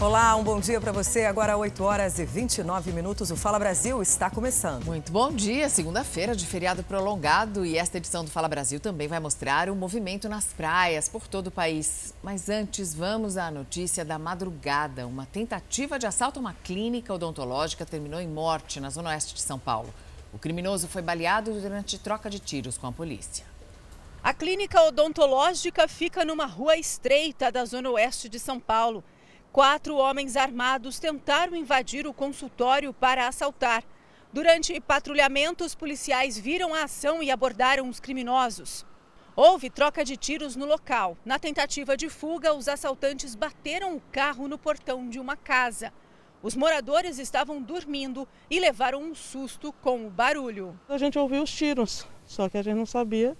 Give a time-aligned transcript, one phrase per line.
[0.00, 1.26] Olá, um bom dia para você.
[1.26, 3.30] Agora 8 horas e 29 minutos.
[3.30, 4.86] O Fala Brasil está começando.
[4.86, 5.68] Muito bom dia.
[5.68, 10.26] Segunda-feira de feriado prolongado e esta edição do Fala Brasil também vai mostrar o movimento
[10.26, 12.14] nas praias por todo o país.
[12.22, 15.06] Mas antes, vamos à notícia da madrugada.
[15.06, 19.42] Uma tentativa de assalto a uma clínica odontológica terminou em morte na zona oeste de
[19.42, 19.92] São Paulo.
[20.32, 23.44] O criminoso foi baleado durante troca de tiros com a polícia.
[24.22, 29.04] A clínica odontológica fica numa rua estreita da zona oeste de São Paulo.
[29.52, 33.82] Quatro homens armados tentaram invadir o consultório para assaltar.
[34.32, 38.86] Durante patrulhamento, os policiais viram a ação e abordaram os criminosos.
[39.34, 41.16] Houve troca de tiros no local.
[41.24, 45.92] Na tentativa de fuga, os assaltantes bateram o carro no portão de uma casa.
[46.42, 50.78] Os moradores estavam dormindo e levaram um susto com o barulho.
[50.88, 53.36] A gente ouviu os tiros, só que a gente não sabia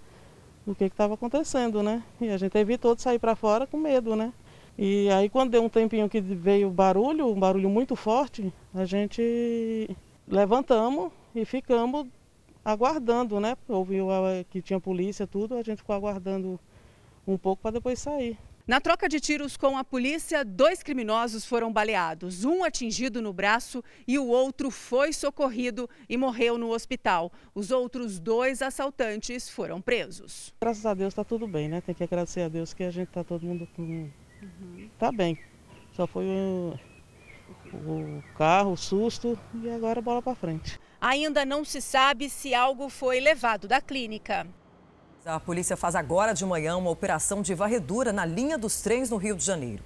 [0.67, 2.03] o que estava acontecendo, né?
[2.19, 4.33] E a gente evitou de sair para fora com medo, né?
[4.77, 8.85] E aí quando deu um tempinho que veio o barulho, um barulho muito forte, a
[8.85, 9.89] gente
[10.27, 12.07] levantamos e ficamos
[12.63, 13.55] aguardando, né?
[13.67, 14.07] Ouviu
[14.49, 16.59] que tinha polícia, tudo, a gente ficou aguardando
[17.27, 18.37] um pouco para depois sair.
[18.67, 22.45] Na troca de tiros com a polícia, dois criminosos foram baleados.
[22.45, 27.31] Um atingido no braço e o outro foi socorrido e morreu no hospital.
[27.55, 30.53] Os outros dois assaltantes foram presos.
[30.61, 31.81] Graças a Deus está tudo bem, né?
[31.81, 34.07] Tem que agradecer a Deus que a gente está todo mundo com
[34.41, 34.89] Uhum.
[34.97, 35.37] Tá bem.
[35.93, 36.79] Só foi o,
[37.73, 40.79] o carro, o susto e agora bola para frente.
[40.99, 44.47] Ainda não se sabe se algo foi levado da clínica.
[45.25, 49.17] A polícia faz agora de manhã uma operação de varredura na linha dos trens no
[49.17, 49.83] Rio de Janeiro.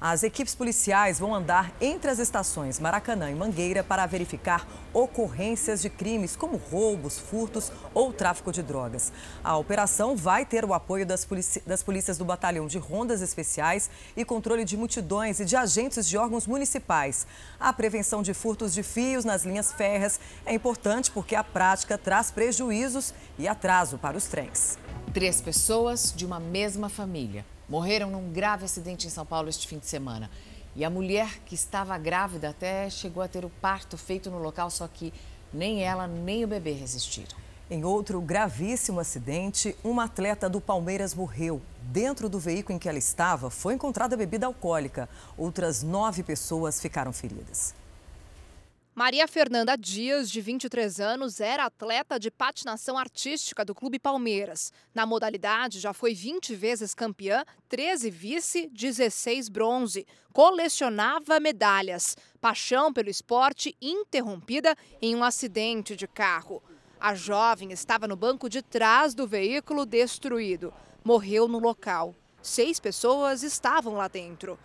[0.00, 5.88] As equipes policiais vão andar entre as estações Maracanã e Mangueira para verificar ocorrências de
[5.88, 9.12] crimes como roubos, furtos ou tráfico de drogas.
[9.42, 11.26] A operação vai ter o apoio das,
[11.66, 16.18] das polícias do Batalhão de Rondas Especiais e controle de multidões e de agentes de
[16.18, 17.26] órgãos municipais.
[17.58, 22.30] A prevenção de furtos de fios nas linhas férreas é importante porque a prática traz
[22.30, 24.78] prejuízos e atraso para os trens.
[25.12, 29.78] Três pessoas de uma mesma família morreram num grave acidente em São Paulo este fim
[29.78, 30.30] de semana.
[30.76, 34.70] E a mulher que estava grávida até chegou a ter o parto feito no local,
[34.70, 35.12] só que
[35.52, 37.36] nem ela nem o bebê resistiram.
[37.70, 41.62] Em outro gravíssimo acidente, uma atleta do Palmeiras morreu.
[41.80, 45.08] Dentro do veículo em que ela estava foi encontrada bebida alcoólica.
[45.38, 47.74] Outras nove pessoas ficaram feridas.
[48.96, 54.72] Maria Fernanda Dias, de 23 anos, era atleta de patinação artística do Clube Palmeiras.
[54.94, 60.06] Na modalidade, já foi 20 vezes campeã, 13 vice, 16 bronze.
[60.32, 62.16] Colecionava medalhas.
[62.40, 66.62] Paixão pelo esporte interrompida em um acidente de carro.
[67.00, 70.72] A jovem estava no banco de trás do veículo destruído.
[71.02, 72.14] Morreu no local.
[72.40, 74.56] Seis pessoas estavam lá dentro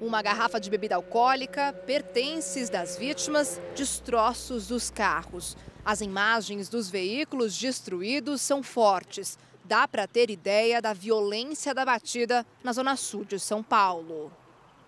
[0.00, 5.56] uma garrafa de bebida alcoólica, pertences das vítimas, destroços dos carros.
[5.84, 9.38] As imagens dos veículos destruídos são fortes.
[9.64, 14.32] Dá para ter ideia da violência da batida na zona sul de São Paulo.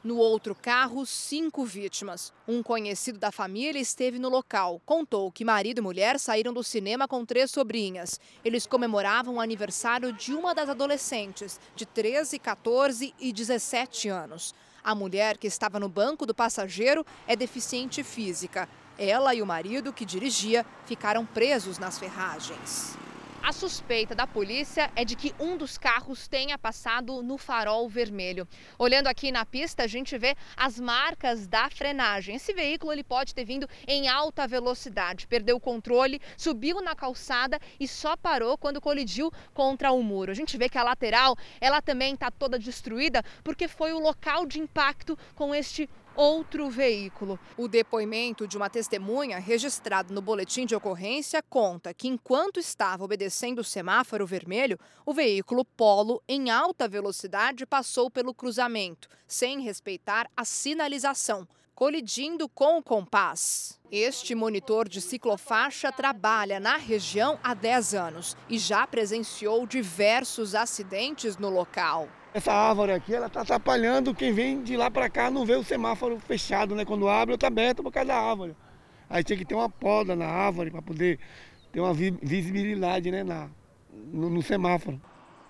[0.02, 2.32] No outro carro, cinco vítimas.
[2.48, 4.80] Um conhecido da família esteve no local.
[4.86, 8.18] Contou que marido e mulher saíram do cinema com três sobrinhas.
[8.42, 14.54] Eles comemoravam o aniversário de uma das adolescentes, de 13, 14 e 17 anos.
[14.82, 18.68] A mulher que estava no banco do passageiro é deficiente física.
[18.98, 22.96] Ela e o marido, que dirigia, ficaram presos nas ferragens.
[23.42, 28.46] A suspeita da polícia é de que um dos carros tenha passado no farol vermelho.
[28.78, 32.36] Olhando aqui na pista, a gente vê as marcas da frenagem.
[32.36, 37.58] Esse veículo ele pode ter vindo em alta velocidade, perdeu o controle, subiu na calçada
[37.80, 40.30] e só parou quando colidiu contra o muro.
[40.30, 44.44] A gente vê que a lateral, ela também está toda destruída porque foi o local
[44.44, 47.38] de impacto com este outro veículo.
[47.56, 53.60] O depoimento de uma testemunha registrado no boletim de ocorrência conta que enquanto estava obedecendo
[53.60, 60.44] o semáforo vermelho, o veículo Polo em alta velocidade passou pelo cruzamento, sem respeitar a
[60.44, 63.78] sinalização colidindo com o compás.
[63.90, 71.36] Este monitor de ciclofaixa trabalha na região há 10 anos e já presenciou diversos acidentes
[71.36, 72.08] no local.
[72.32, 75.64] Essa árvore aqui, ela está atrapalhando quem vem de lá para cá, não vê o
[75.64, 76.84] semáforo fechado, né?
[76.84, 78.56] Quando abre, está aberto por causa da árvore.
[79.08, 81.18] Aí tinha que ter uma poda na árvore para poder
[81.72, 83.50] ter uma visibilidade né, na,
[83.92, 85.00] no, no semáforo.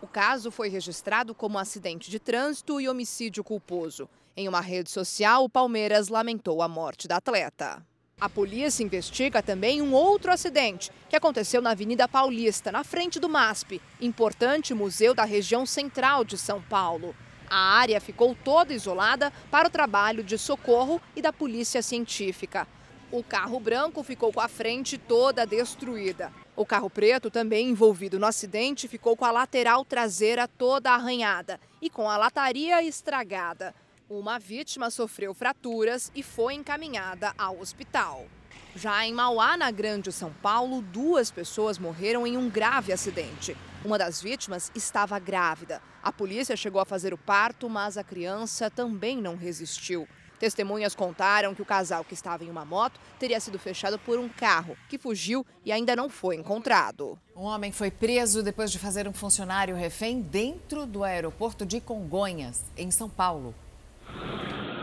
[0.01, 4.09] O caso foi registrado como acidente de trânsito e homicídio culposo.
[4.37, 7.85] Em uma rede social, o Palmeiras lamentou a morte da atleta.
[8.21, 13.29] A polícia investiga também um outro acidente que aconteceu na Avenida Paulista, na frente do
[13.29, 17.15] MASP, importante museu da região central de São Paulo.
[17.49, 22.69] A área ficou toda isolada para o trabalho de socorro e da polícia científica.
[23.11, 26.31] O carro branco ficou com a frente toda destruída.
[26.55, 31.89] O carro preto, também envolvido no acidente, ficou com a lateral traseira toda arranhada e
[31.89, 33.75] com a lataria estragada.
[34.11, 38.27] Uma vítima sofreu fraturas e foi encaminhada ao hospital.
[38.75, 43.57] Já em Mauá, na Grande São Paulo, duas pessoas morreram em um grave acidente.
[43.85, 45.81] Uma das vítimas estava grávida.
[46.03, 50.09] A polícia chegou a fazer o parto, mas a criança também não resistiu.
[50.41, 54.29] Testemunhas contaram que o casal que estava em uma moto teria sido fechado por um
[54.29, 57.17] carro, que fugiu e ainda não foi encontrado.
[57.37, 62.65] Um homem foi preso depois de fazer um funcionário refém dentro do aeroporto de Congonhas,
[62.77, 63.55] em São Paulo.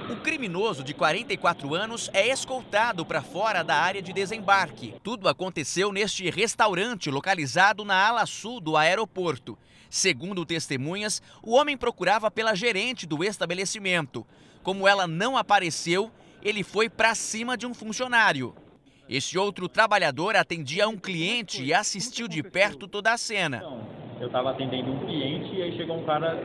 [0.09, 4.95] O criminoso de 44 anos é escoltado para fora da área de desembarque.
[5.03, 9.57] Tudo aconteceu neste restaurante localizado na ala sul do aeroporto.
[9.89, 14.25] Segundo testemunhas, o homem procurava pela gerente do estabelecimento.
[14.63, 16.09] Como ela não apareceu,
[16.41, 18.55] ele foi para cima de um funcionário.
[19.09, 23.61] Este outro trabalhador atendia um cliente e assistiu de perto toda a cena.
[24.19, 26.41] Eu estava atendendo um cliente e aí chegou um cara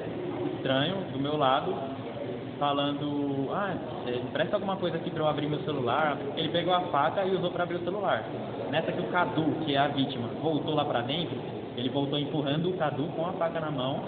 [0.56, 1.91] estranho do meu lado
[2.62, 3.74] falando, ah,
[4.32, 6.16] presta alguma coisa aqui para eu abrir meu celular.
[6.36, 8.24] Ele pegou a faca e usou para abrir o celular.
[8.70, 11.36] Nessa que o Cadu, que é a vítima, voltou lá para dentro,
[11.76, 14.04] ele voltou empurrando o Cadu com a faca na mão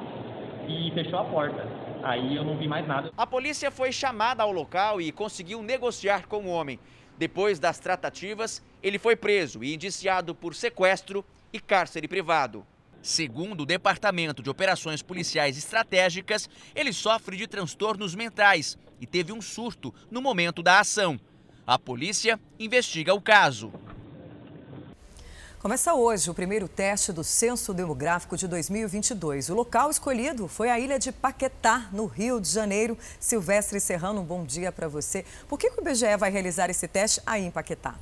[0.68, 1.66] e fechou a porta.
[2.04, 3.10] Aí eu não vi mais nada.
[3.16, 6.78] A polícia foi chamada ao local e conseguiu negociar com o homem.
[7.18, 12.64] Depois das tratativas, ele foi preso e indiciado por sequestro e cárcere privado.
[13.04, 19.42] Segundo o Departamento de Operações Policiais Estratégicas, ele sofre de transtornos mentais e teve um
[19.42, 21.20] surto no momento da ação.
[21.66, 23.70] A polícia investiga o caso.
[25.60, 29.50] Começa hoje o primeiro teste do Censo Demográfico de 2022.
[29.50, 32.96] O local escolhido foi a ilha de Paquetá, no Rio de Janeiro.
[33.20, 35.26] Silvestre Serrano, um bom dia para você.
[35.46, 37.96] Por que o IBGE vai realizar esse teste aí em Paquetá?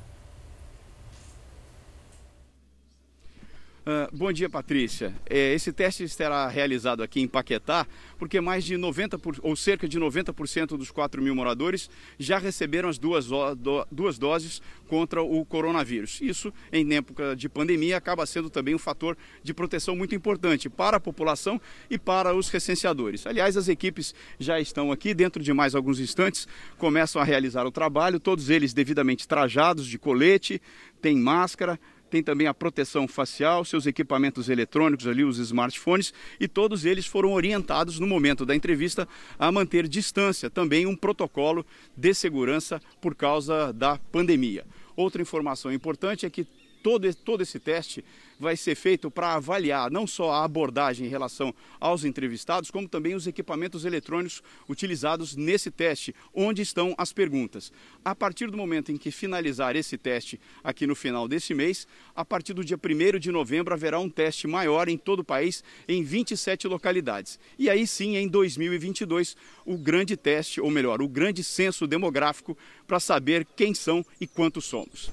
[3.85, 5.13] Uh, bom dia, Patrícia.
[5.29, 7.85] É, esse teste será realizado aqui em Paquetá,
[8.17, 12.87] porque mais de 90% por, ou cerca de 90% dos 4 mil moradores já receberam
[12.87, 16.21] as duas, do, duas doses contra o coronavírus.
[16.21, 20.95] Isso, em época de pandemia, acaba sendo também um fator de proteção muito importante para
[20.95, 21.59] a população
[21.89, 23.27] e para os recenseadores.
[23.27, 26.47] Aliás, as equipes já estão aqui, dentro de mais alguns instantes,
[26.77, 30.61] começam a realizar o trabalho, todos eles devidamente trajados de colete,
[31.01, 31.77] tem máscara,
[32.13, 37.33] tem também a proteção facial, seus equipamentos eletrônicos ali, os smartphones, e todos eles foram
[37.33, 39.07] orientados no momento da entrevista
[39.39, 41.65] a manter distância, também um protocolo
[41.97, 44.63] de segurança por causa da pandemia.
[44.95, 46.45] Outra informação importante é que
[46.83, 48.05] todo, todo esse teste
[48.39, 53.15] vai ser feito para avaliar não só a abordagem em relação aos entrevistados, como também
[53.15, 57.71] os equipamentos eletrônicos utilizados nesse teste, onde estão as perguntas.
[58.03, 62.25] A partir do momento em que finalizar esse teste aqui no final desse mês, a
[62.25, 66.03] partir do dia 1 de novembro haverá um teste maior em todo o país, em
[66.03, 67.39] 27 localidades.
[67.57, 69.35] E aí sim, em 2022,
[69.65, 72.57] o grande teste, ou melhor, o grande censo demográfico
[72.87, 75.11] para saber quem são e quantos somos.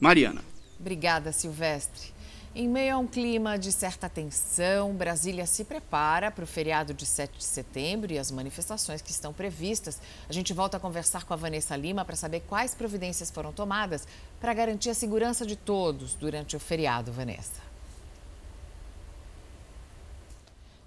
[0.00, 0.42] Mariana.
[0.78, 2.15] Obrigada, Silvestre.
[2.58, 7.04] Em meio a um clima de certa tensão, Brasília se prepara para o feriado de
[7.04, 10.00] 7 de setembro e as manifestações que estão previstas.
[10.26, 14.08] A gente volta a conversar com a Vanessa Lima para saber quais providências foram tomadas
[14.40, 17.65] para garantir a segurança de todos durante o feriado, Vanessa.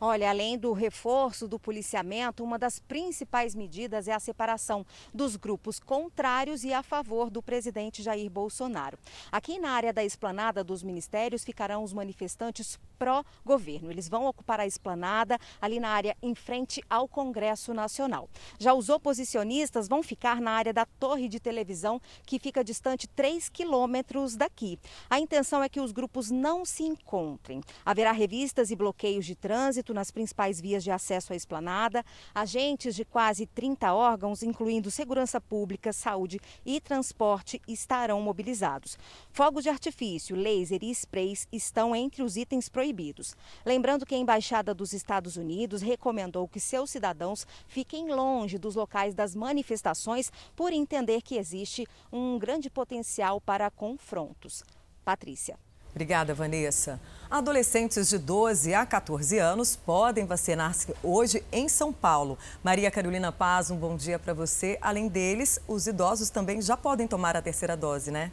[0.02, 5.78] Olha, além do reforço do policiamento, uma das principais medidas é a separação dos grupos
[5.78, 8.98] contrários e a favor do presidente Jair Bolsonaro.
[9.30, 13.90] Aqui na área da esplanada dos ministérios ficarão os manifestantes pró-governo.
[13.90, 18.30] Eles vão ocupar a esplanada ali na área em frente ao Congresso Nacional.
[18.60, 23.48] Já os oposicionistas vão ficar na área da torre de televisão, que fica distante 3
[23.48, 24.78] quilômetros daqui.
[25.10, 27.62] A intenção é que os grupos não se encontrem.
[27.86, 32.04] Haverá revistas e bloqueios de trânsito nas principais vias de acesso à esplanada.
[32.36, 38.98] Agentes de quase 30 órgãos, incluindo segurança pública, saúde e transporte, estarão mobilizados.
[39.32, 42.89] Fogos de artifício, laser e sprays estão entre os itens proibidos.
[43.66, 49.14] Lembrando que a Embaixada dos Estados Unidos recomendou que seus cidadãos fiquem longe dos locais
[49.14, 54.64] das manifestações por entender que existe um grande potencial para confrontos.
[55.04, 55.58] Patrícia.
[55.92, 57.00] Obrigada, Vanessa.
[57.30, 62.38] Adolescentes de 12 a 14 anos podem vacinar-se hoje em São Paulo.
[62.64, 64.78] Maria Carolina Paz, um bom dia para você.
[64.82, 68.32] Além deles, os idosos também já podem tomar a terceira dose, né?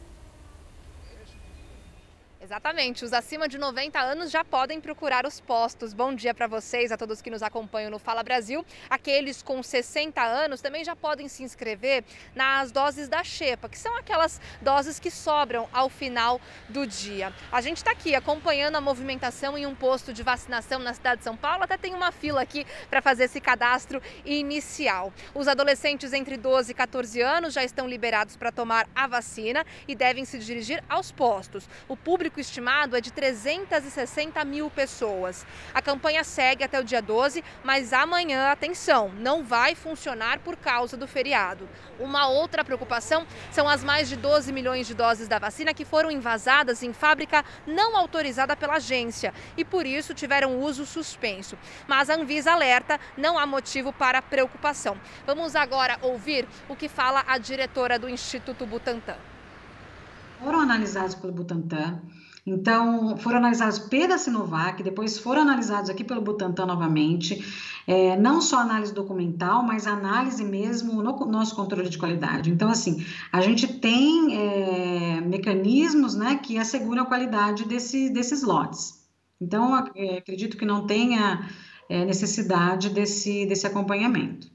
[2.47, 5.91] Exatamente, os acima de 90 anos já podem procurar os postos.
[5.93, 8.65] Bom dia para vocês, a todos que nos acompanham no Fala Brasil.
[8.89, 13.97] Aqueles com 60 anos também já podem se inscrever nas doses da Xepa, que são
[13.97, 16.39] aquelas doses que sobram ao final
[16.69, 17.33] do dia.
[17.51, 21.25] A gente está aqui acompanhando a movimentação em um posto de vacinação na cidade de
[21.25, 21.65] São Paulo.
[21.65, 25.11] Até tem uma fila aqui para fazer esse cadastro inicial.
[25.35, 29.93] Os adolescentes entre 12 e 14 anos já estão liberados para tomar a vacina e
[29.93, 31.67] devem se dirigir aos postos.
[31.89, 35.45] O público público estimado é de 360 mil pessoas.
[35.73, 40.95] A campanha segue até o dia 12, mas amanhã, atenção, não vai funcionar por causa
[40.95, 41.67] do feriado.
[41.99, 46.11] Uma outra preocupação são as mais de 12 milhões de doses da vacina que foram
[46.11, 51.57] invasadas em fábrica não autorizada pela agência e por isso tiveram uso suspenso.
[51.87, 54.95] Mas a Anvisa alerta, não há motivo para preocupação.
[55.25, 59.17] Vamos agora ouvir o que fala a diretora do Instituto Butantan
[60.39, 61.99] foram analisados pelo Butantan,
[62.47, 67.43] então foram analisados pela Sinovac, depois foram analisados aqui pelo Butantan novamente,
[67.85, 72.49] é, não só análise documental, mas análise mesmo no nosso controle de qualidade.
[72.49, 79.05] Então, assim, a gente tem é, mecanismos né, que asseguram a qualidade desse, desses lotes.
[79.41, 81.49] Então, é, acredito que não tenha
[81.89, 84.49] é, necessidade desse, desse acompanhamento.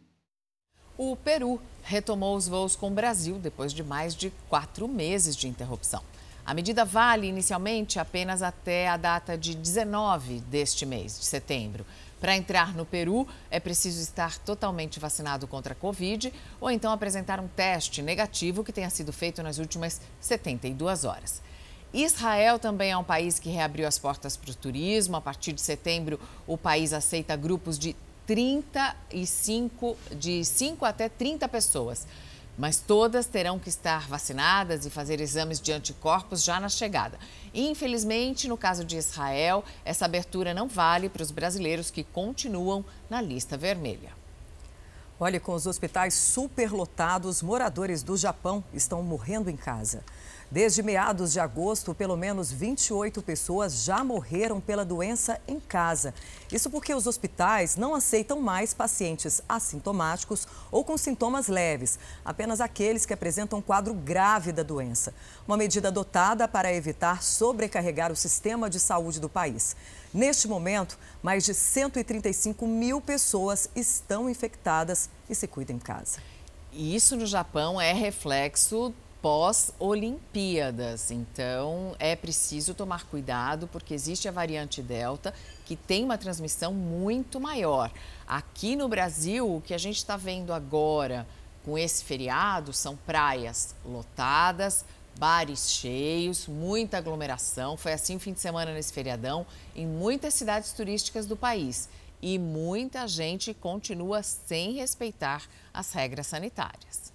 [0.96, 5.46] O Peru retomou os voos com o Brasil depois de mais de quatro meses de
[5.46, 6.02] interrupção.
[6.44, 11.86] A medida vale inicialmente apenas até a data de 19 deste mês, de setembro.
[12.20, 17.40] Para entrar no Peru, é preciso estar totalmente vacinado contra a Covid ou então apresentar
[17.40, 21.42] um teste negativo que tenha sido feito nas últimas 72 horas.
[21.92, 25.16] Israel também é um país que reabriu as portas para o turismo.
[25.16, 27.94] A partir de setembro, o país aceita grupos de
[28.26, 32.06] 35, de 5 até 30 pessoas.
[32.56, 37.18] Mas todas terão que estar vacinadas e fazer exames de anticorpos já na chegada.
[37.54, 43.22] Infelizmente, no caso de Israel, essa abertura não vale para os brasileiros que continuam na
[43.22, 44.10] lista vermelha.
[45.18, 50.02] Olha, com os hospitais superlotados, moradores do Japão estão morrendo em casa.
[50.52, 56.12] Desde meados de agosto, pelo menos 28 pessoas já morreram pela doença em casa.
[56.52, 63.06] Isso porque os hospitais não aceitam mais pacientes assintomáticos ou com sintomas leves, apenas aqueles
[63.06, 65.14] que apresentam quadro grave da doença.
[65.48, 69.74] Uma medida adotada para evitar sobrecarregar o sistema de saúde do país.
[70.12, 76.18] Neste momento, mais de 135 mil pessoas estão infectadas e se cuidam em casa.
[76.70, 81.12] Isso no Japão é reflexo pós-Olimpíadas.
[81.12, 85.32] Então, é preciso tomar cuidado porque existe a variante Delta
[85.64, 87.90] que tem uma transmissão muito maior.
[88.26, 91.26] Aqui no Brasil, o que a gente está vendo agora
[91.64, 94.84] com esse feriado são praias lotadas,
[95.16, 97.76] bares cheios, muita aglomeração.
[97.76, 101.88] Foi assim o fim de semana nesse feriadão em muitas cidades turísticas do país.
[102.20, 107.11] E muita gente continua sem respeitar as regras sanitárias.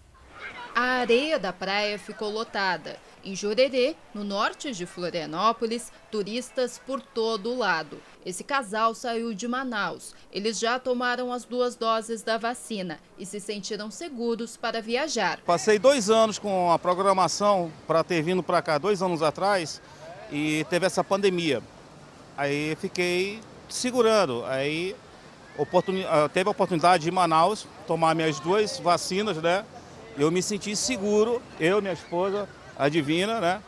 [0.76, 2.98] A areia da praia ficou lotada.
[3.24, 8.00] Em Jurerê, no norte de Florianópolis, turistas por todo o lado.
[8.26, 10.14] Esse casal saiu de Manaus.
[10.32, 15.40] Eles já tomaram as duas doses da vacina e se sentiram seguros para viajar.
[15.46, 19.82] Passei dois anos com a programação para ter vindo para cá, dois anos atrás,
[20.32, 21.62] e teve essa pandemia.
[22.38, 24.46] Aí fiquei segurando.
[24.46, 24.96] Aí
[26.08, 29.66] ah, teve a oportunidade de Manaus tomar minhas duas vacinas, né?
[30.18, 33.62] Eu me senti seguro, eu, minha esposa, a Divina, né?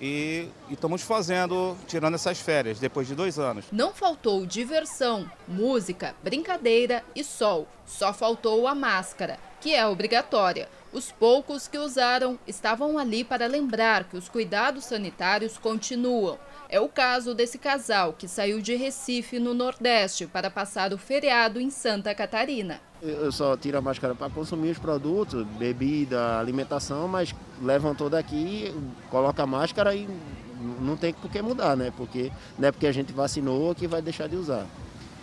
[0.00, 3.64] E, e estamos fazendo, tirando essas férias, depois de dois anos.
[3.72, 7.66] Não faltou diversão, música, brincadeira e sol.
[7.84, 10.68] Só faltou a máscara, que é obrigatória.
[10.92, 16.38] Os poucos que usaram estavam ali para lembrar que os cuidados sanitários continuam.
[16.70, 21.58] É o caso desse casal que saiu de Recife, no Nordeste, para passar o feriado
[21.58, 22.78] em Santa Catarina.
[23.00, 28.74] Eu só tiro a máscara para consumir os produtos, bebida, alimentação, mas levantou daqui,
[29.08, 30.06] coloca a máscara e
[30.80, 31.90] não tem por que mudar, né?
[31.96, 34.66] Porque não é porque a gente vacinou que vai deixar de usar.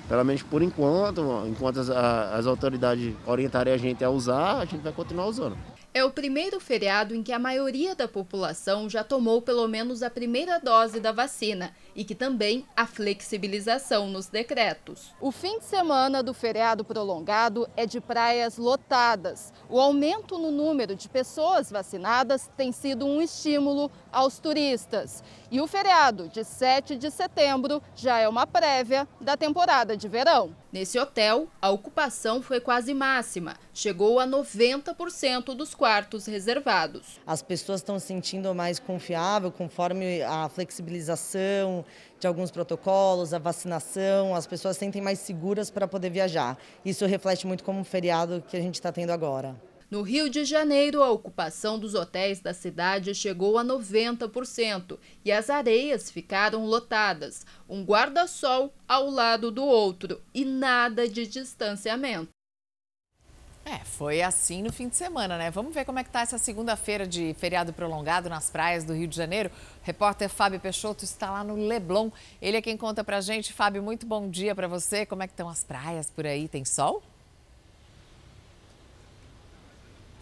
[0.10, 4.82] Pelo menos por enquanto, enquanto as, as autoridades orientarem a gente a usar, a gente
[4.82, 5.58] vai continuar usando.
[5.98, 10.10] É o primeiro feriado em que a maioria da população já tomou pelo menos a
[10.10, 15.14] primeira dose da vacina e que também há flexibilização nos decretos.
[15.22, 19.54] O fim de semana do feriado prolongado é de praias lotadas.
[19.70, 25.24] O aumento no número de pessoas vacinadas tem sido um estímulo aos turistas.
[25.50, 30.54] E o feriado de 7 de setembro já é uma prévia da temporada de verão.
[30.76, 37.18] Nesse hotel, a ocupação foi quase máxima, chegou a 90% dos quartos reservados.
[37.26, 41.86] As pessoas estão se sentindo mais confiável conforme a flexibilização
[42.20, 46.58] de alguns protocolos, a vacinação, as pessoas se sentem mais seguras para poder viajar.
[46.84, 49.56] Isso reflete muito como um feriado que a gente está tendo agora.
[49.90, 55.50] No Rio de Janeiro, a ocupação dos hotéis da cidade chegou a 90% e as
[55.50, 62.30] areias ficaram lotadas, um guarda-sol ao lado do outro e nada de distanciamento.
[63.64, 65.50] É, foi assim no fim de semana, né?
[65.50, 69.08] Vamos ver como é que tá essa segunda-feira de feriado prolongado nas praias do Rio
[69.08, 69.50] de Janeiro.
[69.50, 72.12] O repórter Fábio Peixoto está lá no Leblon.
[72.40, 73.52] Ele é quem conta pra gente.
[73.52, 75.04] Fábio, muito bom dia para você.
[75.04, 76.48] Como é que estão as praias por aí?
[76.48, 77.02] Tem sol?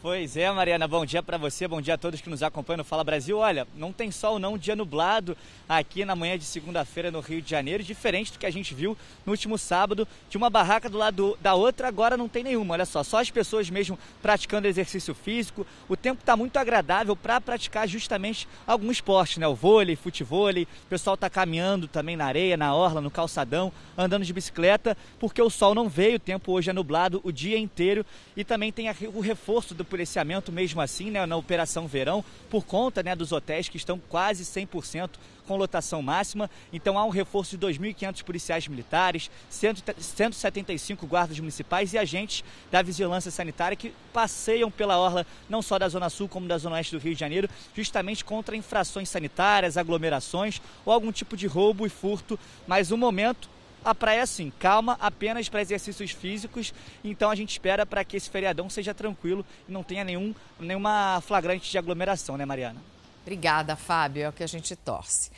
[0.03, 2.83] Pois é, Mariana, bom dia para você, bom dia a todos que nos acompanham no
[2.83, 3.38] Fala Brasil.
[3.38, 7.50] Olha, não tem sol não, dia nublado aqui na manhã de segunda-feira no Rio de
[7.50, 11.38] Janeiro, diferente do que a gente viu no último sábado, de uma barraca do lado
[11.39, 15.65] da outra, agora não tem nenhuma, olha só, só as pessoas mesmo praticando exercício físico.
[15.88, 19.48] O tempo está muito agradável para praticar justamente algum esporte, né?
[19.48, 24.25] O vôlei, futevôlei, o pessoal está caminhando também na areia, na orla, no calçadão, andando
[24.25, 28.05] de bicicleta, porque o sol não veio, o tempo hoje é nublado o dia inteiro
[28.36, 33.03] e também tem o reforço do policiamento mesmo assim, né, na Operação Verão, por conta
[33.03, 35.12] né, dos hotéis que estão quase 100%
[35.45, 36.50] com lotação máxima.
[36.71, 43.29] Então há um reforço de 2.500 policiais militares, 175 guardas municipais e agentes da vigilância
[43.29, 47.00] sanitária que passeiam pela orla não só da Zona Sul como da Zona Oeste do
[47.00, 52.39] Rio de Janeiro, justamente contra infrações sanitárias, aglomerações ou algum tipo de roubo e furto.
[52.65, 53.47] Mas o momento
[53.83, 56.73] a praia, assim, calma apenas para exercícios físicos.
[57.03, 61.21] Então a gente espera para que esse feriadão seja tranquilo e não tenha nenhum, nenhuma
[61.21, 62.81] flagrante de aglomeração, né, Mariana?
[63.21, 64.23] Obrigada, Fábio.
[64.23, 65.31] É o que a gente torce.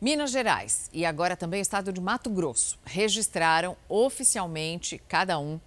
[0.00, 5.60] Minas Gerais e agora também o estado de Mato Grosso registraram oficialmente, cada um,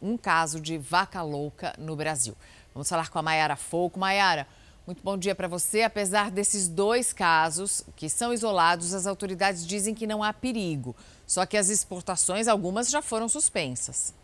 [0.00, 2.34] um caso de vaca louca no Brasil.
[2.72, 4.00] Vamos falar com a Maiara Fouco.
[4.00, 4.46] Maiara,
[4.86, 5.82] muito bom dia para você.
[5.82, 10.96] Apesar desses dois casos, que são isolados, as autoridades dizem que não há perigo.
[11.32, 14.14] Só que as exportações, algumas já foram suspensas.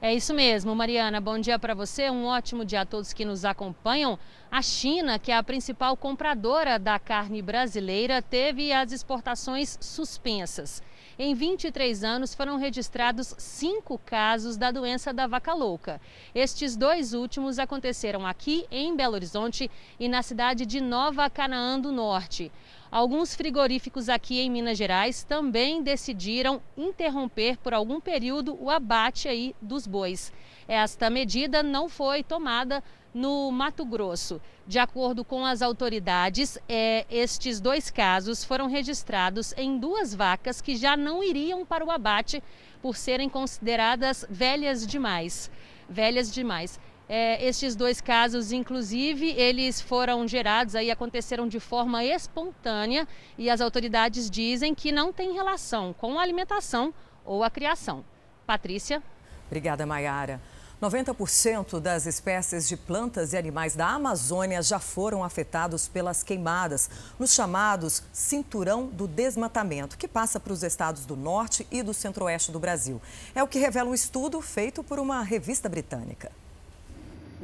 [0.00, 1.20] É isso mesmo, Mariana.
[1.20, 2.08] Bom dia para você.
[2.08, 4.18] Um ótimo dia a todos que nos acompanham.
[4.50, 10.82] A China, que é a principal compradora da carne brasileira, teve as exportações suspensas.
[11.18, 16.00] Em 23 anos foram registrados cinco casos da doença da vaca louca.
[16.34, 21.92] Estes dois últimos aconteceram aqui em Belo Horizonte e na cidade de Nova Canaã do
[21.92, 22.50] Norte.
[22.94, 29.52] Alguns frigoríficos aqui em Minas Gerais também decidiram interromper por algum período o abate aí
[29.60, 30.32] dos bois.
[30.68, 34.40] Esta medida não foi tomada no Mato Grosso.
[34.64, 40.76] De acordo com as autoridades, é, estes dois casos foram registrados em duas vacas que
[40.76, 42.40] já não iriam para o abate
[42.80, 45.50] por serem consideradas velhas demais.
[45.88, 46.78] Velhas demais.
[47.08, 53.60] É, estes dois casos, inclusive, eles foram gerados aí, aconteceram de forma espontânea e as
[53.60, 58.04] autoridades dizem que não tem relação com a alimentação ou a criação.
[58.46, 59.02] Patrícia.
[59.46, 60.40] Obrigada, Maiara.
[60.82, 67.32] 90% das espécies de plantas e animais da Amazônia já foram afetados pelas queimadas, nos
[67.32, 72.58] chamados Cinturão do Desmatamento, que passa para os estados do norte e do centro-oeste do
[72.58, 73.00] Brasil.
[73.34, 76.30] É o que revela um estudo feito por uma revista britânica.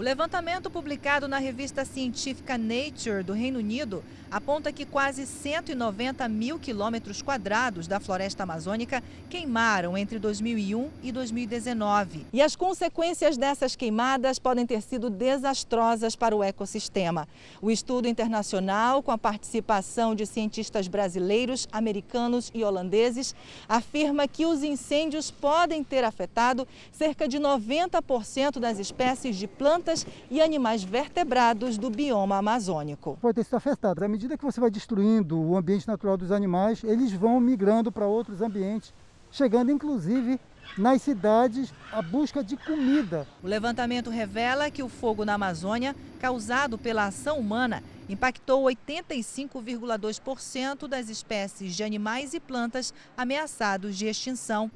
[0.00, 6.58] O levantamento publicado na revista científica Nature do Reino Unido aponta que quase 190 mil
[6.58, 12.26] quilômetros quadrados da floresta amazônica queimaram entre 2001 e 2019.
[12.32, 17.28] E as consequências dessas queimadas podem ter sido desastrosas para o ecossistema.
[17.60, 23.34] O estudo internacional, com a participação de cientistas brasileiros, americanos e holandeses,
[23.68, 29.89] afirma que os incêndios podem ter afetado cerca de 90% das espécies de plantas
[30.31, 33.18] e animais vertebrados do bioma amazônico.
[33.20, 37.12] Pode ter sido afetado medida que você vai destruindo o ambiente natural dos animais, eles
[37.12, 38.92] vão migrando para outros ambientes,
[39.31, 40.38] chegando inclusive
[40.76, 43.26] nas cidades à busca de comida.
[43.42, 51.09] O levantamento revela que o fogo na Amazônia, causado pela ação humana, impactou 85,2% das
[51.09, 54.70] espécies de animais e plantas ameaçados de extinção.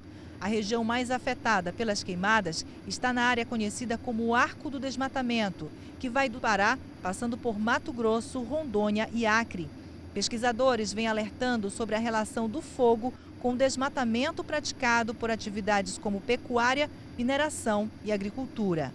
[0.45, 5.71] A região mais afetada pelas queimadas está na área conhecida como o Arco do Desmatamento,
[5.99, 9.71] que vai do Pará, passando por Mato Grosso, Rondônia e Acre.
[10.13, 16.21] Pesquisadores vêm alertando sobre a relação do fogo com o desmatamento praticado por atividades como
[16.21, 18.93] pecuária, mineração e agricultura.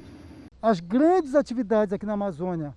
[0.61, 2.75] As grandes atividades aqui na Amazônia,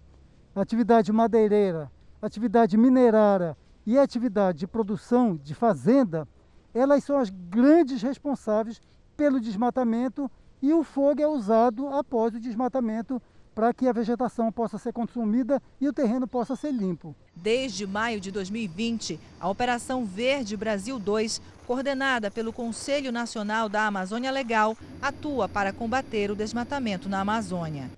[0.56, 3.54] atividade madeireira, atividade minerária
[3.87, 6.26] e atividade de produção de fazenda,
[6.74, 8.80] elas são as grandes responsáveis
[9.16, 10.30] pelo desmatamento
[10.61, 13.20] e o fogo é usado após o desmatamento
[13.54, 17.14] para que a vegetação possa ser consumida e o terreno possa ser limpo.
[17.35, 24.30] Desde maio de 2020, a Operação Verde Brasil 2, coordenada pelo Conselho Nacional da Amazônia
[24.30, 27.90] Legal, atua para combater o desmatamento na Amazônia.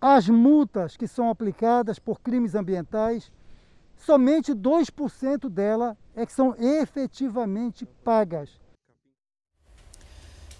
[0.00, 3.32] As multas que são aplicadas por crimes ambientais,
[3.96, 8.50] somente 2% dela é que são efetivamente pagas.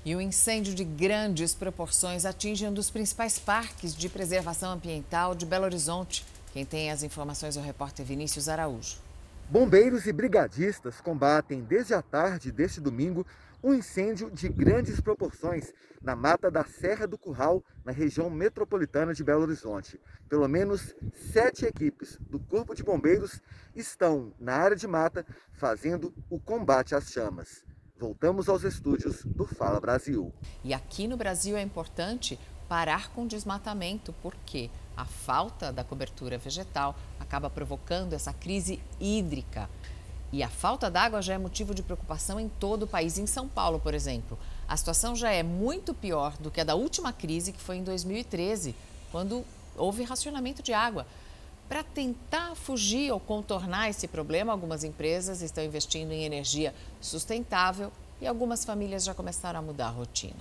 [0.04, 5.34] E o um incêndio de grandes proporções atinge um dos principais parques de preservação ambiental
[5.34, 6.24] de Belo Horizonte.
[6.52, 8.96] Quem tem as informações é o repórter Vinícius Araújo.
[9.48, 13.24] Bombeiros e brigadistas combatem desde a tarde deste domingo
[13.62, 15.72] um incêndio de grandes proporções
[16.03, 20.01] na mata da Serra do Curral, na região metropolitana de Belo Horizonte.
[20.29, 20.94] Pelo menos
[21.33, 23.40] sete equipes do Corpo de Bombeiros
[23.75, 27.64] estão na área de mata fazendo o combate às chamas.
[27.96, 30.33] Voltamos aos estúdios do Fala Brasil.
[30.64, 36.37] E aqui no Brasil é importante parar com o desmatamento, porque a falta da cobertura
[36.37, 39.68] vegetal acaba provocando essa crise hídrica.
[40.33, 43.18] E a falta d'água já é motivo de preocupação em todo o país.
[43.18, 46.75] Em São Paulo, por exemplo, a situação já é muito pior do que a da
[46.75, 48.75] última crise, que foi em 2013,
[49.11, 49.45] quando
[49.77, 51.07] houve racionamento de água.
[51.68, 58.27] Para tentar fugir ou contornar esse problema, algumas empresas estão investindo em energia sustentável e
[58.27, 60.40] algumas famílias já começaram a mudar a rotina.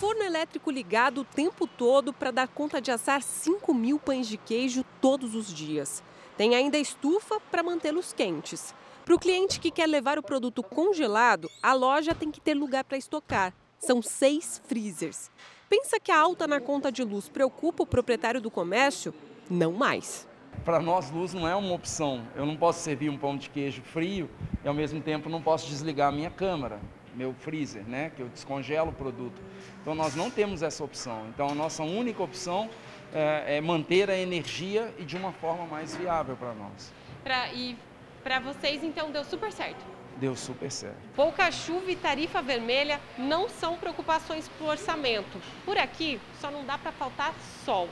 [0.00, 4.36] Forno elétrico ligado o tempo todo para dar conta de assar 5 mil pães de
[4.36, 6.02] queijo todos os dias.
[6.36, 8.74] Tem ainda estufa para mantê-los quentes.
[9.04, 12.82] Para o cliente que quer levar o produto congelado, a loja tem que ter lugar
[12.84, 13.54] para estocar.
[13.78, 15.30] São seis freezers.
[15.68, 19.14] Pensa que a alta na conta de luz preocupa o proprietário do comércio?
[19.48, 20.26] Não mais.
[20.64, 22.26] Para nós, luz não é uma opção.
[22.34, 24.28] Eu não posso servir um pão de queijo frio
[24.64, 26.80] e, ao mesmo tempo, não posso desligar a minha câmara,
[27.14, 28.10] meu freezer, né?
[28.10, 29.40] Que eu descongelo o produto.
[29.82, 31.26] Então, nós não temos essa opção.
[31.28, 32.70] Então, a nossa única opção
[33.14, 36.92] é, é manter a energia e de uma forma mais viável para nós.
[37.22, 37.76] Pra, e
[38.22, 39.94] para vocês, então, deu super certo?
[40.16, 40.96] deu super certo.
[41.14, 45.40] Pouca chuva e tarifa vermelha não são preocupações para o orçamento.
[45.64, 47.88] Por aqui só não dá para faltar sol.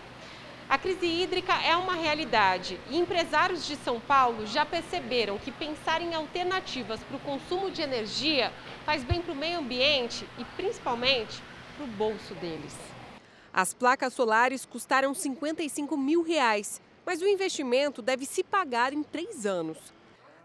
[0.68, 6.00] A crise hídrica é uma realidade e empresários de São Paulo já perceberam que pensar
[6.00, 8.52] em alternativas para o consumo de energia
[8.86, 11.42] faz bem para o meio ambiente e principalmente
[11.76, 12.91] para o bolso deles.
[13.54, 19.44] As placas solares custaram 55 mil reais, mas o investimento deve se pagar em três
[19.44, 19.76] anos.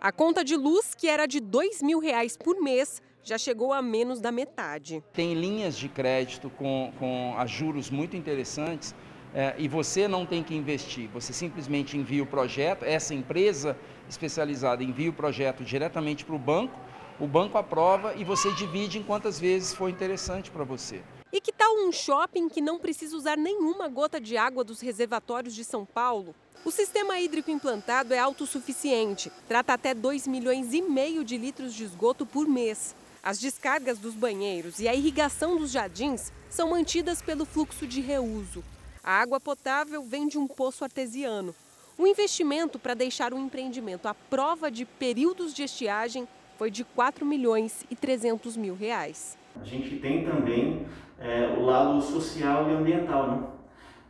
[0.02, 3.82] A conta de luz, que era de dois mil reais por mês, já chegou a
[3.82, 5.02] menos da metade.
[5.14, 8.94] Tem linhas de crédito com, com a juros muito interessantes
[9.34, 13.78] é, e você não tem que investir, você simplesmente envia o projeto, essa empresa
[14.10, 16.78] especializada envia o projeto diretamente para o banco,
[17.20, 21.02] o banco aprova e você divide em quantas vezes for interessante para você.
[21.38, 25.54] E que tal um shopping que não precisa usar nenhuma gota de água dos reservatórios
[25.54, 26.34] de São Paulo?
[26.66, 31.84] O sistema hídrico implantado é autossuficiente, trata até 2 milhões e meio de litros de
[31.84, 32.96] esgoto por mês.
[33.22, 38.64] As descargas dos banheiros e a irrigação dos jardins são mantidas pelo fluxo de reuso.
[39.04, 41.54] A água potável vem de um poço artesiano.
[42.00, 47.24] O investimento para deixar o empreendimento à prova de períodos de estiagem foi de 4
[47.24, 49.38] milhões e 300 mil reais.
[49.56, 50.86] A gente tem também
[51.20, 53.44] é, o lado social e ambiental, né?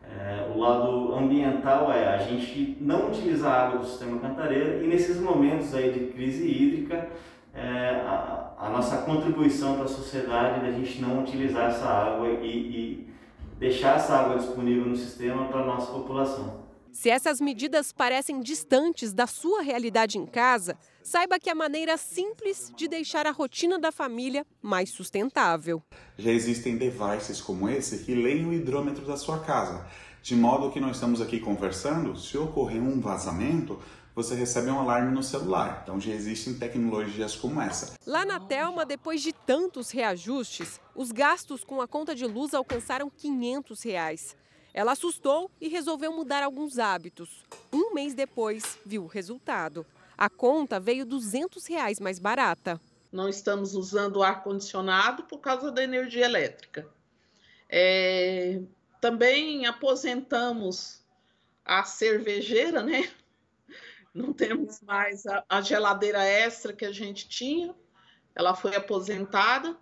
[0.09, 4.87] É, o lado ambiental é a gente não utilizar a água do sistema Cantareira e
[4.87, 7.09] nesses momentos aí de crise hídrica
[7.53, 12.47] é, a, a, nossa contribuição para a sociedade da gente não utilizar essa água e,
[12.47, 13.09] e
[13.59, 16.67] deixar essa água disponível no sistema para a nossa população.
[16.91, 21.95] Se essas medidas parecem distantes da sua realidade em casa, saiba que é a maneira
[21.95, 25.81] simples de deixar a rotina da família mais sustentável.
[26.17, 29.87] Já existem devices como esse que leem o hidrômetro da sua casa,
[30.21, 33.79] de modo que nós estamos aqui conversando, se ocorrer um vazamento,
[34.13, 35.79] você recebe um alarme no celular.
[35.81, 37.93] Então já existem tecnologias como essa.
[38.05, 43.09] Lá na Telma, depois de tantos reajustes, os gastos com a conta de luz alcançaram
[43.09, 44.35] 500 reais.
[44.73, 47.45] Ela assustou e resolveu mudar alguns hábitos.
[47.71, 49.85] Um mês depois, viu o resultado.
[50.17, 52.81] A conta veio 200 reais mais barata.
[53.11, 56.89] Não estamos usando ar-condicionado por causa da energia elétrica.
[57.69, 58.59] É,
[58.99, 61.05] também aposentamos
[61.63, 63.11] a cervejeira, né?
[64.11, 67.75] Não temos mais a, a geladeira extra que a gente tinha.
[68.33, 69.77] Ela foi aposentada.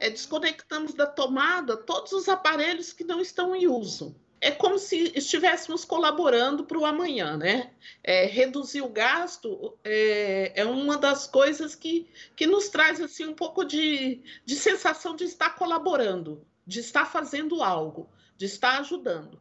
[0.00, 5.12] É, desconectamos da tomada todos os aparelhos que não estão em uso é como se
[5.16, 7.72] estivéssemos colaborando para o amanhã, né?
[8.02, 13.34] É, reduzir o gasto é, é, uma das coisas que, que nos traz assim um
[13.34, 19.40] pouco de, de sensação de estar colaborando, de estar fazendo algo, de estar ajudando.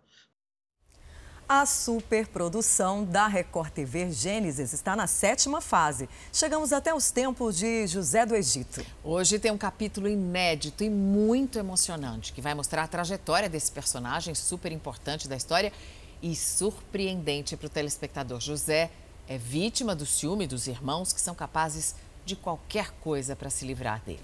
[1.47, 6.09] A superprodução da Record TV Gênesis está na sétima fase.
[6.33, 8.83] Chegamos até os tempos de José do Egito.
[9.03, 14.33] Hoje tem um capítulo inédito e muito emocionante que vai mostrar a trajetória desse personagem
[14.33, 15.71] super importante da história
[16.19, 18.39] e surpreendente para o telespectador.
[18.39, 18.89] José
[19.27, 21.93] é vítima do ciúme dos irmãos que são capazes
[22.25, 24.19] de qualquer coisa para se livrar dele.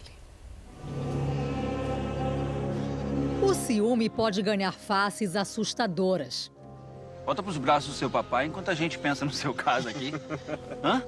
[3.44, 6.50] O ciúme pode ganhar faces assustadoras.
[7.26, 10.12] Volta pros braços do seu papai enquanto a gente pensa no seu caso aqui.
[10.84, 11.04] Hã?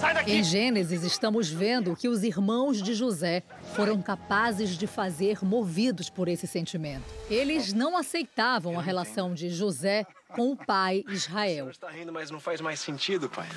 [0.00, 0.32] sai daqui!
[0.32, 3.42] Em Gênesis, estamos vendo o que os irmãos de José
[3.74, 7.04] foram capazes de fazer movidos por esse sentimento.
[7.28, 11.68] Eles não aceitavam a relação de José com o pai Israel.
[11.70, 13.48] está rindo, mas não faz mais sentido, pai.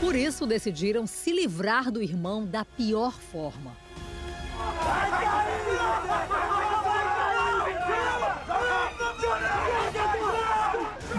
[0.00, 3.74] Por isso, decidiram se livrar do irmão da pior forma.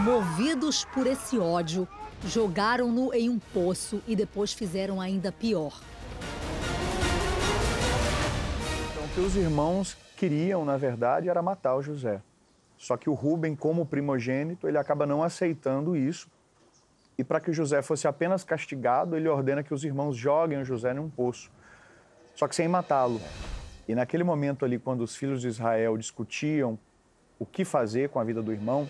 [0.06, 1.88] Movidos por esse ódio,
[2.28, 5.82] jogaram-no em um poço e depois fizeram ainda pior.
[8.92, 12.22] Então, o que os irmãos queriam, na verdade, era matar o José.
[12.78, 16.30] Só que o Rubem, como primogênito, ele acaba não aceitando isso.
[17.18, 20.66] E para que o José fosse apenas castigado, ele ordena que os irmãos joguem o
[20.66, 21.50] José num poço.
[22.36, 23.20] Só que sem matá-lo.
[23.88, 26.78] E naquele momento ali, quando os filhos de Israel discutiam
[27.40, 28.90] o que fazer com a vida do irmão,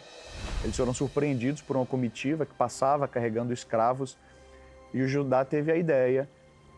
[0.63, 4.17] eles foram surpreendidos por uma comitiva que passava carregando escravos
[4.93, 6.29] e o Judá teve a ideia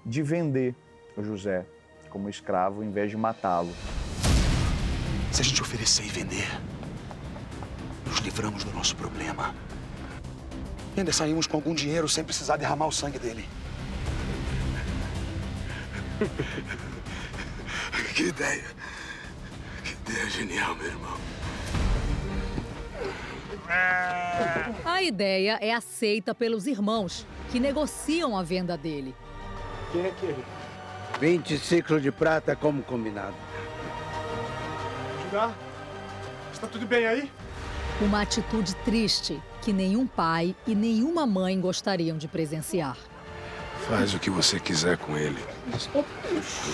[0.06, 0.76] de vender
[1.16, 1.66] o José
[2.10, 3.72] como escravo em vez de matá-lo.
[5.32, 6.48] Se a gente oferecer e vender,
[8.06, 9.54] nos livramos do nosso problema.
[10.96, 13.46] E ainda saímos com algum dinheiro sem precisar derramar o sangue dele.
[18.18, 18.66] Que ideia!
[19.84, 21.18] Que ideia genial, meu irmão.
[24.86, 29.16] A ideia é aceita pelos irmãos, que negociam a venda dele.
[29.92, 30.44] Quem é aquele?
[31.20, 33.36] 20 ciclos de prata como combinado.
[35.24, 35.54] Judá,
[36.54, 37.32] está tudo bem aí?
[38.02, 42.98] Uma atitude triste que nenhum pai e nenhuma mãe gostariam de presenciar.
[43.88, 45.40] Faz o que você quiser com ele.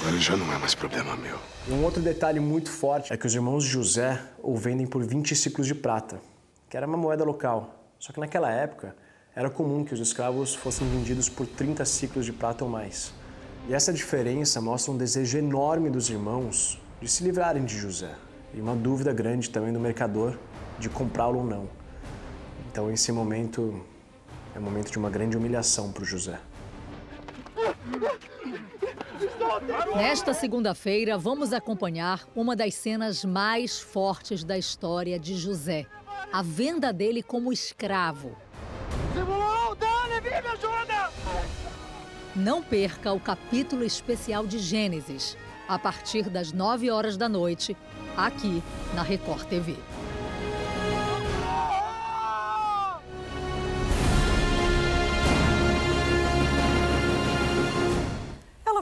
[0.01, 1.39] Agora já não é mais problema meu.
[1.69, 5.67] Um outro detalhe muito forte é que os irmãos José o vendem por 20 ciclos
[5.67, 6.19] de prata,
[6.73, 7.86] que era uma moeda local.
[7.99, 8.95] Só que naquela época
[9.36, 13.13] era comum que os escravos fossem vendidos por 30 ciclos de prata ou mais.
[13.69, 18.15] E essa diferença mostra um desejo enorme dos irmãos de se livrarem de José
[18.55, 20.36] e uma dúvida grande também do mercador
[20.79, 21.69] de comprá-lo ou não.
[22.71, 23.79] Então esse momento
[24.55, 26.39] é um momento de uma grande humilhação para o José.
[29.95, 35.86] Nesta segunda-feira, vamos acompanhar uma das cenas mais fortes da história de José.
[36.33, 38.35] A venda dele como escravo.
[42.35, 47.77] Não perca o capítulo especial de Gênesis, a partir das 9 horas da noite,
[48.17, 48.63] aqui
[48.95, 49.75] na Record TV.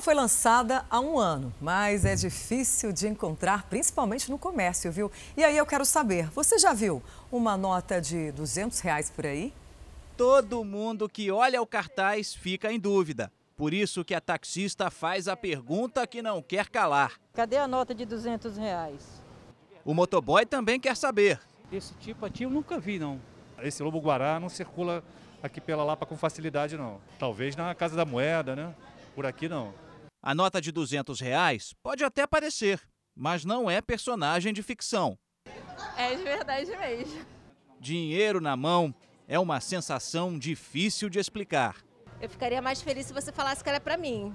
[0.01, 5.11] Foi lançada há um ano, mas é difícil de encontrar, principalmente no comércio, viu?
[5.37, 9.53] E aí eu quero saber, você já viu uma nota de 200 reais por aí?
[10.17, 13.31] Todo mundo que olha o cartaz fica em dúvida.
[13.55, 17.19] Por isso que a taxista faz a pergunta que não quer calar.
[17.33, 19.21] Cadê a nota de 200 reais?
[19.85, 21.39] O motoboy também quer saber.
[21.71, 23.21] Esse tipo aqui eu nunca vi, não.
[23.61, 25.03] Esse lobo-guará não circula
[25.43, 26.99] aqui pela Lapa com facilidade, não.
[27.19, 28.73] Talvez na Casa da Moeda, né?
[29.13, 29.71] Por aqui, não.
[30.23, 32.79] A nota de 200 reais pode até parecer,
[33.15, 35.17] mas não é personagem de ficção.
[35.97, 37.25] É de verdade mesmo.
[37.79, 38.93] Dinheiro na mão
[39.27, 41.77] é uma sensação difícil de explicar.
[42.21, 44.31] Eu ficaria mais feliz se você falasse que era para mim.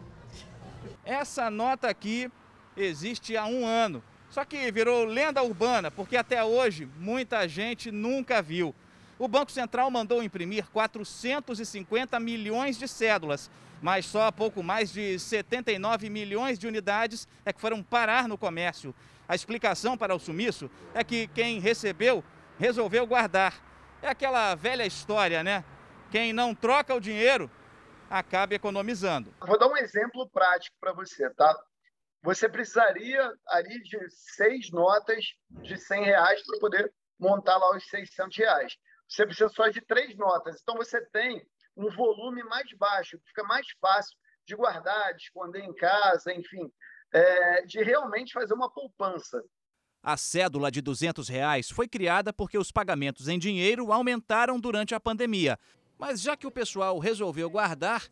[1.04, 2.28] Essa nota aqui
[2.76, 8.42] existe há um ano, só que virou lenda urbana, porque até hoje muita gente nunca
[8.42, 8.74] viu.
[9.20, 13.48] O Banco Central mandou imprimir 450 milhões de cédulas,
[13.80, 18.94] mas só pouco mais de 79 milhões de unidades é que foram parar no comércio.
[19.28, 22.24] A explicação para o sumiço é que quem recebeu
[22.58, 23.54] resolveu guardar.
[24.00, 25.64] É aquela velha história, né?
[26.10, 27.50] Quem não troca o dinheiro
[28.08, 29.34] acaba economizando.
[29.40, 31.54] Vou dar um exemplo prático para você, tá?
[32.26, 35.24] você precisaria ali de seis notas
[35.62, 38.76] de 100 reais para poder montar lá os 600 reais.
[39.08, 40.60] Você precisa só de três notas.
[40.60, 41.40] Então, você tem
[41.76, 46.70] um volume mais baixo, fica mais fácil de guardar, de esconder em casa, enfim,
[47.12, 49.42] é, de realmente fazer uma poupança.
[50.02, 55.00] A cédula de 200 reais foi criada porque os pagamentos em dinheiro aumentaram durante a
[55.00, 55.58] pandemia.
[55.98, 58.04] Mas já que o pessoal resolveu guardar,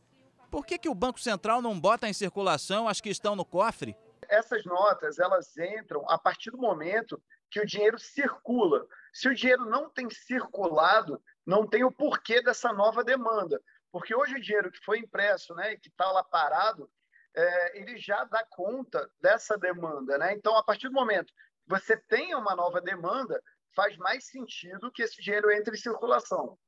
[0.50, 3.96] por que, que o Banco Central não bota em circulação as que estão no cofre?
[4.28, 8.86] Essas notas, elas entram a partir do momento que o dinheiro circula.
[9.12, 13.60] Se o dinheiro não tem circulado, não tem o porquê dessa nova demanda.
[13.92, 16.90] Porque hoje o dinheiro que foi impresso né, e que está lá parado,
[17.36, 20.18] é, ele já dá conta dessa demanda.
[20.18, 20.34] Né?
[20.34, 23.40] Então, a partir do momento que você tenha uma nova demanda,
[23.74, 26.58] faz mais sentido que esse dinheiro entre em circulação.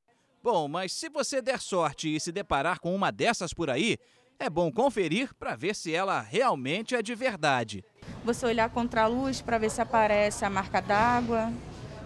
[0.41, 3.97] Bom, mas se você der sorte e se deparar com uma dessas por aí,
[4.39, 7.83] é bom conferir para ver se ela realmente é de verdade.
[8.23, 11.51] Você olhar contra a luz para ver se aparece a marca d'água.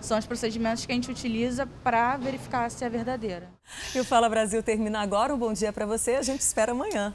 [0.01, 3.49] São os procedimentos que a gente utiliza para verificar se é verdadeira.
[3.95, 5.33] E o Fala Brasil termina agora.
[5.33, 6.15] Um bom dia para você.
[6.15, 7.09] A gente espera amanhã.